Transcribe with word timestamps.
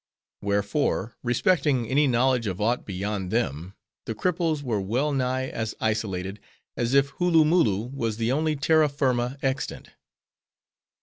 Wherefore, 0.41 1.15
respecting 1.21 1.87
any 1.87 2.07
knowledge 2.07 2.47
of 2.47 2.59
aught 2.59 2.87
beyond 2.87 3.29
them, 3.29 3.75
the 4.07 4.15
cripples 4.15 4.63
were 4.63 4.81
well 4.81 5.11
nigh 5.11 5.49
as 5.49 5.75
isolated, 5.79 6.39
as 6.75 6.95
if 6.95 7.09
Hooloomooloo 7.19 7.93
was 7.93 8.17
the 8.17 8.31
only 8.31 8.55
terra 8.55 8.89
firma 8.89 9.37
extant. 9.43 9.91